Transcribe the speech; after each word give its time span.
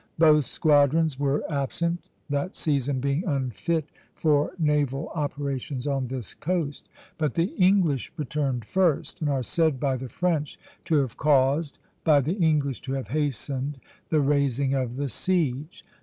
Both 0.17 0.45
squadrons 0.45 1.19
were 1.19 1.43
absent, 1.47 2.09
that 2.27 2.55
season 2.55 2.99
being 2.99 3.23
unfit 3.23 3.85
for 4.15 4.51
naval 4.57 5.09
operations 5.09 5.85
on 5.85 6.07
this 6.07 6.33
coast; 6.33 6.89
but 7.19 7.35
the 7.35 7.53
English 7.57 8.11
returned 8.17 8.65
first, 8.65 9.21
and 9.21 9.29
are 9.29 9.43
said 9.43 9.79
by 9.79 9.97
the 9.97 10.09
French 10.09 10.57
to 10.85 10.95
have 10.95 11.17
caused, 11.17 11.77
by 12.03 12.19
the 12.19 12.33
English 12.37 12.81
to 12.81 12.93
have 12.93 13.09
hastened, 13.09 13.79
the 14.09 14.21
raising 14.21 14.73
of 14.73 14.95
the 14.95 15.07
siege. 15.07 15.85